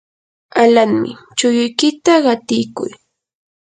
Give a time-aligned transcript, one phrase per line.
[0.61, 2.91] alanmi, chulluykita qatiykuy.